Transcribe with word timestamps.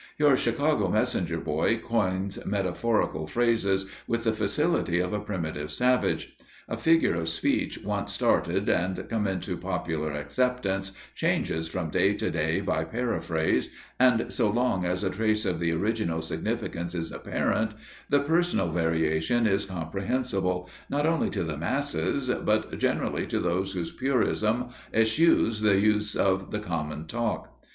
Your 0.17 0.35
Chicago 0.35 0.89
messenger 0.89 1.37
boy 1.37 1.77
coins 1.77 2.43
metaphorical 2.43 3.27
phrases 3.27 3.85
with 4.07 4.23
the 4.23 4.33
facility 4.33 4.99
of 4.99 5.13
a 5.13 5.19
primitive 5.19 5.69
savage. 5.69 6.35
A 6.67 6.75
figure 6.75 7.13
of 7.13 7.29
speech 7.29 7.77
once 7.83 8.11
started 8.11 8.67
and 8.67 9.07
come 9.09 9.27
into 9.27 9.55
popular 9.55 10.11
acceptance 10.13 10.93
changes 11.13 11.67
from 11.67 11.91
day 11.91 12.15
to 12.15 12.31
day 12.31 12.61
by 12.61 12.83
paraphrase, 12.83 13.69
and, 13.99 14.33
so 14.33 14.49
long 14.49 14.85
as 14.85 15.03
a 15.03 15.11
trace 15.11 15.45
of 15.45 15.59
the 15.59 15.71
original 15.71 16.23
significance 16.23 16.95
is 16.95 17.11
apparent, 17.11 17.73
the 18.09 18.21
personal 18.21 18.71
variation 18.71 19.45
is 19.45 19.65
comprehensible, 19.65 20.67
not 20.89 21.05
only 21.05 21.29
to 21.29 21.43
the 21.43 21.57
masses, 21.57 22.27
but 22.27 22.75
generally 22.79 23.27
to 23.27 23.39
those 23.39 23.73
whose 23.73 23.91
purism 23.91 24.69
eschews 24.95 25.61
the 25.61 25.77
use 25.79 26.15
of 26.15 26.49
the 26.49 26.57
common 26.59 27.05
talk. 27.05 27.51